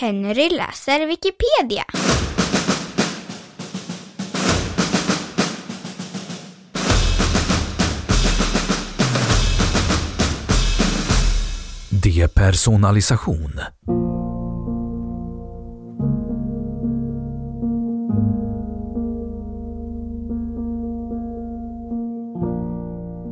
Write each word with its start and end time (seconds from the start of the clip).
Henry 0.00 0.48
läser 0.50 1.06
Wikipedia. 1.06 1.84
Depersonalisation. 11.90 13.60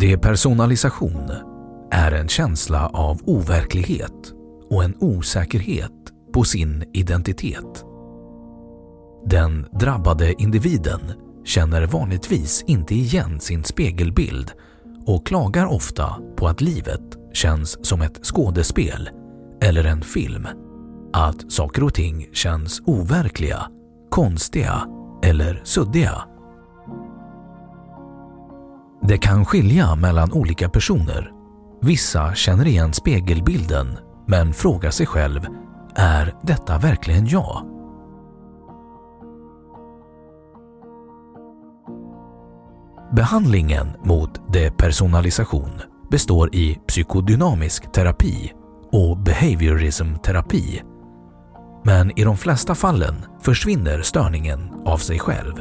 Depersonalisation 0.00 1.30
är 1.90 2.12
en 2.12 2.28
känsla 2.28 2.86
av 2.86 3.20
overklighet 3.24 4.32
och 4.70 4.84
en 4.84 4.94
osäkerhet 5.00 6.03
på 6.34 6.44
sin 6.44 6.84
identitet. 6.92 7.84
Den 9.26 9.66
drabbade 9.80 10.42
individen 10.42 11.00
känner 11.44 11.86
vanligtvis 11.86 12.64
inte 12.66 12.94
igen 12.94 13.40
sin 13.40 13.64
spegelbild 13.64 14.52
och 15.06 15.26
klagar 15.26 15.66
ofta 15.66 16.16
på 16.36 16.46
att 16.46 16.60
livet 16.60 17.00
känns 17.32 17.86
som 17.86 18.02
ett 18.02 18.26
skådespel 18.26 19.10
eller 19.62 19.84
en 19.84 20.02
film. 20.02 20.46
Att 21.12 21.52
saker 21.52 21.84
och 21.84 21.94
ting 21.94 22.28
känns 22.32 22.82
overkliga, 22.86 23.66
konstiga 24.10 24.88
eller 25.22 25.60
suddiga. 25.64 26.24
Det 29.02 29.18
kan 29.18 29.44
skilja 29.44 29.96
mellan 29.96 30.32
olika 30.32 30.68
personer. 30.68 31.32
Vissa 31.82 32.34
känner 32.34 32.66
igen 32.66 32.92
spegelbilden 32.92 33.98
men 34.26 34.52
frågar 34.52 34.90
sig 34.90 35.06
själv 35.06 35.40
är 35.96 36.34
detta 36.42 36.78
verkligen 36.78 37.26
jag? 37.26 37.74
Behandlingen 43.12 43.88
mot 44.04 44.52
depersonalisation 44.52 45.70
består 46.10 46.54
i 46.54 46.78
psykodynamisk 46.86 47.92
terapi 47.92 48.52
och 48.92 49.18
behaviorism-terapi. 49.18 50.82
Men 51.84 52.18
i 52.18 52.24
de 52.24 52.36
flesta 52.36 52.74
fallen 52.74 53.14
försvinner 53.40 54.02
störningen 54.02 54.70
av 54.86 54.98
sig 54.98 55.18
själv. 55.18 55.54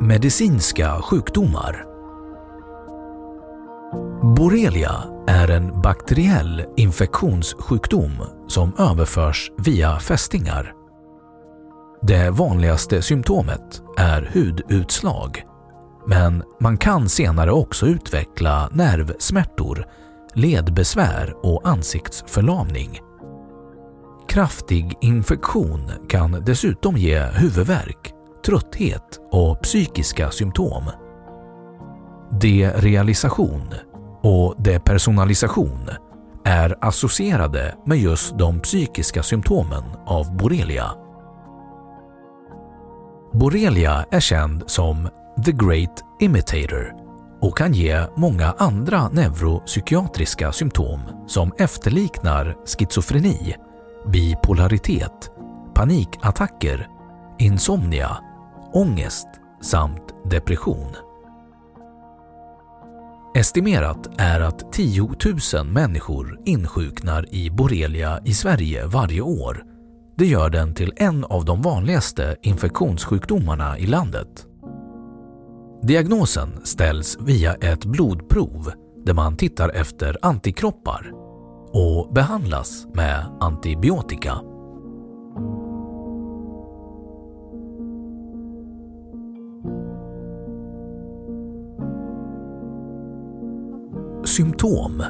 Medicinska 0.00 1.02
sjukdomar 1.02 1.87
Borrelia 4.38 5.04
är 5.26 5.48
en 5.50 5.80
bakteriell 5.80 6.64
infektionssjukdom 6.76 8.12
som 8.48 8.72
överförs 8.78 9.50
via 9.58 9.98
fästingar. 9.98 10.72
Det 12.02 12.30
vanligaste 12.30 13.02
symptomet 13.02 13.82
är 13.96 14.30
hudutslag, 14.32 15.42
men 16.06 16.42
man 16.60 16.76
kan 16.76 17.08
senare 17.08 17.52
också 17.52 17.86
utveckla 17.86 18.68
nervsmärtor, 18.72 19.86
ledbesvär 20.34 21.34
och 21.42 21.68
ansiktsförlamning. 21.68 23.00
Kraftig 24.28 24.96
infektion 25.00 25.90
kan 26.08 26.42
dessutom 26.46 26.96
ge 26.96 27.22
huvudvärk, 27.22 28.12
trötthet 28.46 29.20
och 29.32 29.62
psykiska 29.62 30.30
symptom. 30.30 30.84
Derealisation 32.40 33.74
och 34.22 34.54
depersonalisation 34.58 35.88
är 36.44 36.76
associerade 36.80 37.74
med 37.86 37.98
just 37.98 38.38
de 38.38 38.60
psykiska 38.60 39.22
symptomen 39.22 39.84
av 40.06 40.36
borrelia. 40.36 40.90
Borrelia 43.32 44.04
är 44.10 44.20
känd 44.20 44.62
som 44.66 45.08
“the 45.44 45.52
great 45.52 46.04
imitator” 46.20 46.94
och 47.40 47.56
kan 47.56 47.72
ge 47.72 48.06
många 48.16 48.54
andra 48.58 49.08
neuropsykiatriska 49.08 50.52
symptom 50.52 51.00
som 51.26 51.52
efterliknar 51.58 52.56
schizofreni, 52.66 53.54
bipolaritet, 54.06 55.30
panikattacker, 55.74 56.88
insomnia, 57.38 58.18
ångest 58.72 59.28
samt 59.62 60.30
depression. 60.30 61.07
Estimerat 63.38 64.08
är 64.18 64.40
att 64.40 64.72
10 64.72 65.10
000 65.54 65.66
människor 65.66 66.38
insjuknar 66.44 67.34
i 67.34 67.50
borrelia 67.50 68.20
i 68.24 68.34
Sverige 68.34 68.86
varje 68.86 69.20
år. 69.20 69.64
Det 70.16 70.26
gör 70.26 70.50
den 70.50 70.74
till 70.74 70.92
en 70.96 71.24
av 71.24 71.44
de 71.44 71.62
vanligaste 71.62 72.36
infektionssjukdomarna 72.42 73.78
i 73.78 73.86
landet. 73.86 74.46
Diagnosen 75.82 76.48
ställs 76.64 77.18
via 77.20 77.54
ett 77.54 77.84
blodprov 77.84 78.72
där 79.06 79.14
man 79.14 79.36
tittar 79.36 79.68
efter 79.68 80.16
antikroppar 80.22 81.12
och 81.72 82.14
behandlas 82.14 82.86
med 82.94 83.36
antibiotika. 83.40 84.38
Symptom 94.38 95.02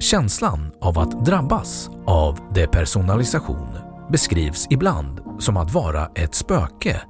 Känslan 0.00 0.72
av 0.80 0.98
att 0.98 1.24
drabbas 1.24 1.90
av 2.06 2.38
depersonalisation 2.54 3.68
beskrivs 4.10 4.66
ibland 4.70 5.20
som 5.38 5.56
att 5.56 5.74
vara 5.74 6.06
ett 6.06 6.34
spöke 6.34 7.02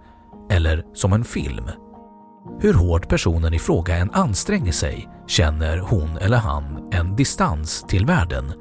eller 0.51 0.85
som 0.95 1.13
en 1.13 1.25
film. 1.25 1.65
Hur 2.61 2.75
hårt 2.75 3.09
personen 3.09 3.55
i 3.55 3.59
fråga 3.59 3.97
än 3.97 4.11
anstränger 4.11 4.73
sig 4.73 5.09
känner 5.27 5.79
hon 5.79 6.17
eller 6.17 6.37
han 6.37 6.89
en 6.93 7.17
distans 7.17 7.85
till 7.89 8.07
världen 8.07 8.53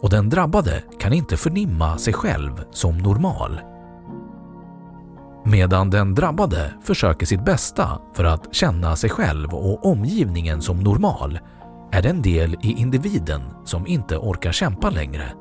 och 0.00 0.10
den 0.10 0.28
drabbade 0.28 0.82
kan 0.98 1.12
inte 1.12 1.36
förnimma 1.36 1.98
sig 1.98 2.12
själv 2.12 2.52
som 2.70 2.98
normal. 2.98 3.60
Medan 5.48 5.90
den 5.90 6.14
drabbade 6.14 6.74
försöker 6.82 7.26
sitt 7.26 7.44
bästa 7.44 8.00
för 8.14 8.24
att 8.24 8.54
känna 8.54 8.96
sig 8.96 9.10
själv 9.10 9.54
och 9.54 9.86
omgivningen 9.86 10.62
som 10.62 10.80
normal 10.80 11.38
är 11.92 12.02
det 12.02 12.08
en 12.08 12.22
del 12.22 12.56
i 12.62 12.72
individen 12.72 13.42
som 13.64 13.86
inte 13.86 14.16
orkar 14.16 14.52
kämpa 14.52 14.90
längre. 14.90 15.32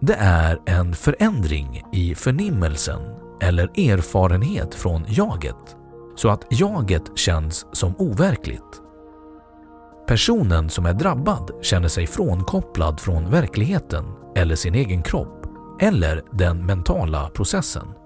Det 0.00 0.14
är 0.14 0.58
en 0.66 0.94
förändring 0.94 1.82
i 1.92 2.14
förnimmelsen 2.14 3.00
eller 3.40 3.64
erfarenhet 3.64 4.74
från 4.74 5.04
jaget 5.08 5.76
så 6.16 6.28
att 6.28 6.46
jaget 6.50 7.18
känns 7.18 7.66
som 7.72 7.94
overkligt. 7.98 8.82
Personen 10.06 10.70
som 10.70 10.86
är 10.86 10.92
drabbad 10.94 11.50
känner 11.62 11.88
sig 11.88 12.06
frånkopplad 12.06 13.00
från 13.00 13.30
verkligheten 13.30 14.04
eller 14.36 14.54
sin 14.54 14.74
egen 14.74 15.02
kropp 15.02 15.46
eller 15.80 16.22
den 16.32 16.66
mentala 16.66 17.30
processen. 17.30 17.97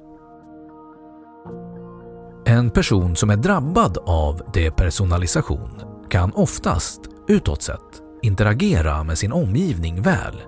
En 2.45 2.71
person 2.71 3.17
som 3.17 3.31
är 3.31 3.37
drabbad 3.37 3.99
av 4.07 4.43
depersonalisation 4.55 5.71
kan 6.09 6.33
oftast, 6.33 7.01
utåt 7.29 7.63
sett, 7.63 8.03
interagera 8.23 9.05
med 9.05 9.19
sin 9.19 9.33
omgivning 9.33 10.03
väl. 10.03 10.43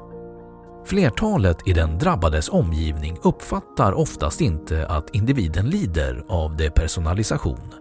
Flertalet 0.86 1.68
i 1.68 1.72
den 1.72 1.98
drabbades 1.98 2.48
omgivning 2.48 3.18
uppfattar 3.22 3.92
oftast 3.92 4.40
inte 4.40 4.86
att 4.86 5.14
individen 5.14 5.66
lider 5.66 6.24
av 6.28 6.56
depersonalisation. 6.56 7.74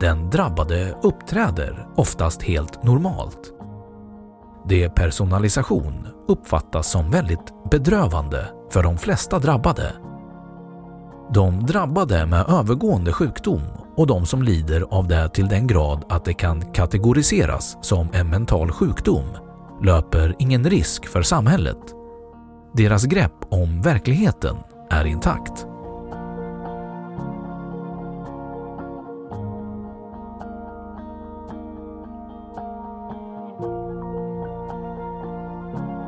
Den 0.00 0.30
drabbade 0.30 0.98
uppträder 1.02 1.88
oftast 1.96 2.42
helt 2.42 2.82
normalt. 2.82 3.52
Depersonalisation 4.68 6.08
uppfattas 6.28 6.90
som 6.90 7.10
väldigt 7.10 7.70
bedrövande 7.70 8.48
för 8.70 8.82
de 8.82 8.98
flesta 8.98 9.38
drabbade 9.38 9.92
de 11.34 11.66
drabbade 11.66 12.26
med 12.26 12.48
övergående 12.48 13.12
sjukdom 13.12 13.62
och 13.96 14.06
de 14.06 14.26
som 14.26 14.42
lider 14.42 14.84
av 14.90 15.08
det 15.08 15.28
till 15.28 15.48
den 15.48 15.66
grad 15.66 16.04
att 16.08 16.24
det 16.24 16.34
kan 16.34 16.72
kategoriseras 16.72 17.76
som 17.80 18.08
en 18.12 18.30
mental 18.30 18.70
sjukdom 18.70 19.24
löper 19.82 20.36
ingen 20.38 20.70
risk 20.70 21.06
för 21.06 21.22
samhället. 21.22 21.78
Deras 22.72 23.04
grepp 23.04 23.32
om 23.50 23.82
verkligheten 23.82 24.56
är 24.90 25.04
intakt. 25.04 25.66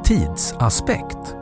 Tidsaspekt 0.05 1.37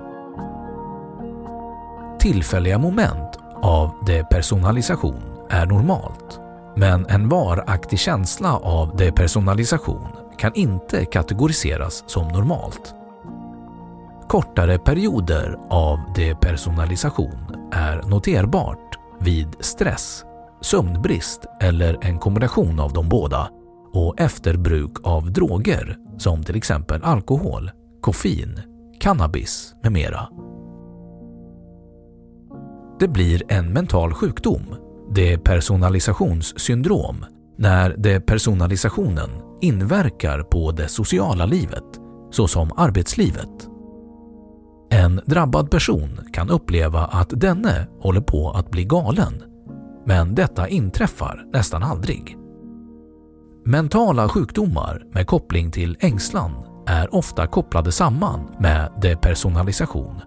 Tillfälliga 2.20 2.78
moment 2.78 3.29
av 3.62 4.04
depersonalisation 4.06 5.22
är 5.50 5.66
normalt. 5.66 6.40
Men 6.76 7.06
en 7.06 7.28
varaktig 7.28 7.98
känsla 7.98 8.56
av 8.56 8.96
depersonalisation 8.96 10.06
kan 10.38 10.54
inte 10.54 11.04
kategoriseras 11.04 12.04
som 12.06 12.28
normalt. 12.28 12.94
Kortare 14.28 14.78
perioder 14.78 15.58
av 15.70 15.98
depersonalisation 16.16 17.70
är 17.72 18.02
noterbart 18.02 18.98
vid 19.20 19.48
stress, 19.60 20.24
sömnbrist 20.60 21.46
eller 21.60 21.98
en 22.04 22.18
kombination 22.18 22.80
av 22.80 22.92
de 22.92 23.08
båda 23.08 23.50
och 23.92 24.20
efterbruk 24.20 24.92
av 25.02 25.32
droger 25.32 25.96
som 26.18 26.44
till 26.44 26.56
exempel 26.56 27.02
alkohol, 27.02 27.70
koffein, 28.00 28.60
cannabis 29.00 29.74
med 29.82 29.92
mera. 29.92 30.28
Det 33.00 33.08
blir 33.08 33.42
en 33.48 33.72
mental 33.72 34.14
sjukdom, 34.14 34.62
depersonalisationssyndrom, 35.14 37.24
när 37.58 37.96
depersonalisationen 37.96 39.30
inverkar 39.60 40.42
på 40.42 40.72
det 40.72 40.88
sociala 40.88 41.46
livet, 41.46 41.84
såsom 42.30 42.70
arbetslivet. 42.76 43.68
En 44.90 45.20
drabbad 45.26 45.70
person 45.70 46.20
kan 46.32 46.50
uppleva 46.50 47.04
att 47.04 47.30
denne 47.30 47.86
håller 48.00 48.20
på 48.20 48.50
att 48.50 48.70
bli 48.70 48.84
galen, 48.84 49.42
men 50.06 50.34
detta 50.34 50.68
inträffar 50.68 51.44
nästan 51.52 51.82
aldrig. 51.82 52.36
Mentala 53.64 54.28
sjukdomar 54.28 55.02
med 55.12 55.26
koppling 55.26 55.70
till 55.70 55.96
ängslan 56.00 56.52
är 56.86 57.14
ofta 57.14 57.46
kopplade 57.46 57.92
samman 57.92 58.40
med 58.58 58.92
depersonalisation 59.02 60.20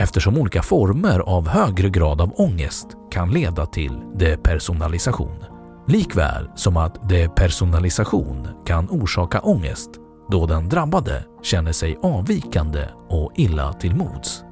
eftersom 0.00 0.38
olika 0.38 0.62
former 0.62 1.18
av 1.18 1.48
högre 1.48 1.90
grad 1.90 2.20
av 2.20 2.32
ångest 2.40 2.86
kan 3.10 3.30
leda 3.30 3.66
till 3.66 4.00
depersonalisation. 4.14 5.44
Likväl 5.86 6.50
som 6.54 6.76
att 6.76 7.08
depersonalisation 7.08 8.48
kan 8.66 8.88
orsaka 8.90 9.40
ångest 9.40 9.90
då 10.28 10.46
den 10.46 10.68
drabbade 10.68 11.24
känner 11.42 11.72
sig 11.72 11.98
avvikande 12.02 12.88
och 13.08 13.32
illa 13.36 13.72
till 13.72 13.96
mods. 13.96 14.44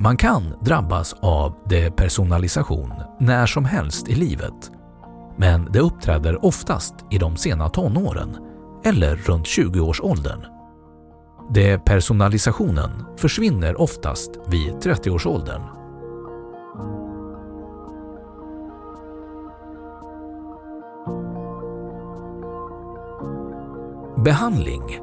Man 0.00 0.16
kan 0.16 0.42
drabbas 0.60 1.12
av 1.20 1.54
depersonalisation 1.68 2.92
när 3.20 3.46
som 3.46 3.64
helst 3.64 4.08
i 4.08 4.14
livet, 4.14 4.70
men 5.36 5.72
det 5.72 5.80
uppträder 5.80 6.44
oftast 6.44 6.94
i 7.10 7.18
de 7.18 7.36
sena 7.36 7.68
tonåren 7.68 8.36
eller 8.84 9.16
runt 9.16 9.46
20-årsåldern 9.46 10.61
Depersonalisationen 11.54 12.90
försvinner 13.16 13.80
oftast 13.80 14.30
vid 14.46 14.72
30-årsåldern. 14.74 15.62
Behandling 24.24 25.00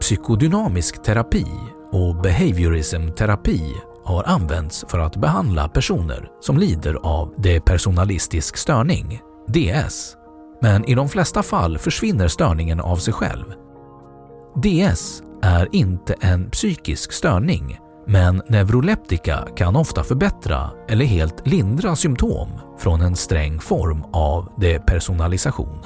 Psykodynamisk 0.00 1.02
terapi 1.02 1.46
och 1.92 2.16
behaviorism-terapi 2.16 3.74
har 4.04 4.24
använts 4.24 4.84
för 4.88 4.98
att 4.98 5.16
behandla 5.16 5.68
personer 5.68 6.28
som 6.40 6.58
lider 6.58 6.94
av 6.94 7.34
depersonalistisk 7.36 8.56
störning, 8.56 9.20
DS. 9.48 10.16
Men 10.62 10.84
i 10.84 10.94
de 10.94 11.08
flesta 11.08 11.42
fall 11.42 11.78
försvinner 11.78 12.28
störningen 12.28 12.80
av 12.80 12.96
sig 12.96 13.14
själv 13.14 13.44
DS 14.56 15.22
är 15.42 15.68
inte 15.72 16.14
en 16.20 16.50
psykisk 16.50 17.12
störning, 17.12 17.78
men 18.06 18.42
neuroleptika 18.48 19.48
kan 19.56 19.76
ofta 19.76 20.04
förbättra 20.04 20.70
eller 20.88 21.04
helt 21.04 21.46
lindra 21.46 21.96
symptom 21.96 22.48
från 22.78 23.00
en 23.00 23.16
sträng 23.16 23.60
form 23.60 24.04
av 24.12 24.52
depersonalisation. 24.56 25.78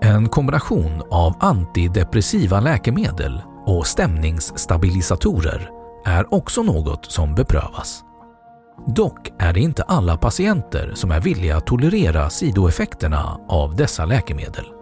En 0.00 0.28
kombination 0.28 1.02
av 1.10 1.34
antidepressiva 1.40 2.60
läkemedel 2.60 3.42
och 3.66 3.86
stämningsstabilisatorer 3.86 5.70
är 6.04 6.34
också 6.34 6.62
något 6.62 7.04
som 7.12 7.34
beprövas. 7.34 8.02
Dock 8.86 9.32
är 9.38 9.52
det 9.52 9.60
inte 9.60 9.82
alla 9.82 10.16
patienter 10.16 10.92
som 10.94 11.10
är 11.10 11.20
villiga 11.20 11.56
att 11.56 11.66
tolerera 11.66 12.30
sidoeffekterna 12.30 13.40
av 13.48 13.76
dessa 13.76 14.04
läkemedel. 14.04 14.75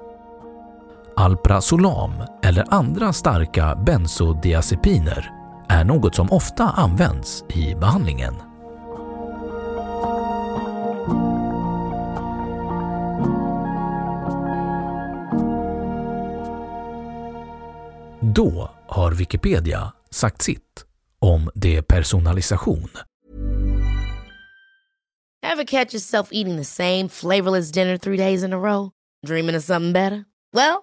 Alprazolam 1.16 2.12
eller 2.42 2.74
andra 2.74 3.12
starka 3.12 3.76
bensodiazepiner 3.86 5.30
är 5.68 5.84
något 5.84 6.14
som 6.14 6.30
ofta 6.30 6.64
används 6.64 7.44
i 7.48 7.74
behandlingen. 7.74 8.34
Då 18.20 18.70
har 18.86 19.12
Wikipedia 19.12 19.92
sagt 20.10 20.42
sitt 20.42 20.84
om 21.18 21.50
depersonalisation. 21.54 22.88
Have 25.46 25.64
catch 25.64 25.94
yourself 25.94 26.28
eating 26.32 26.56
the 26.56 26.64
same 26.64 27.08
flavorless 27.08 27.72
dinner 27.72 27.98
three 27.98 28.16
days 28.16 28.44
in 28.44 28.52
a 28.52 28.56
row? 28.56 28.90
Dreaming 29.26 29.56
of 29.56 29.64
something 29.64 29.92
better? 29.92 30.24
Well, 30.52 30.82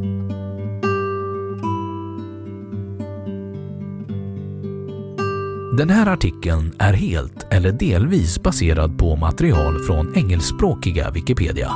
Den 5.81 5.89
här 5.89 6.07
artikeln 6.07 6.75
är 6.79 6.93
helt 6.93 7.47
eller 7.51 7.71
delvis 7.71 8.43
baserad 8.43 8.99
på 8.99 9.15
material 9.15 9.79
från 9.79 10.15
engelskspråkiga 10.15 11.11
Wikipedia. 11.11 11.71